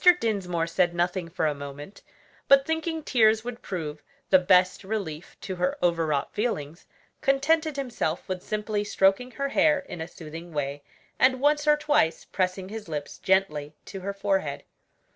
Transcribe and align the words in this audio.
Dinsmore 0.19 0.65
said 0.65 0.95
nothing 0.95 1.29
for 1.29 1.45
a 1.45 1.53
moment; 1.53 2.01
but 2.47 2.65
thinking 2.65 3.03
tears 3.03 3.43
would 3.43 3.61
prove 3.61 4.01
the 4.31 4.39
best 4.39 4.83
relief 4.83 5.37
to 5.41 5.57
her 5.57 5.77
overwrought 5.83 6.33
feelings, 6.33 6.87
contented 7.21 7.75
himself 7.75 8.27
with 8.27 8.41
simply 8.41 8.83
stroking 8.83 9.29
her 9.33 9.49
hair 9.49 9.77
in 9.77 10.01
a 10.01 10.07
soothing 10.07 10.53
way, 10.53 10.81
and 11.19 11.39
once 11.39 11.67
or 11.67 11.77
twice 11.77 12.25
pressing 12.25 12.69
his 12.69 12.89
lips 12.89 13.19
gently 13.19 13.75
to 13.85 13.99
her 13.99 14.11
forehead. 14.11 14.63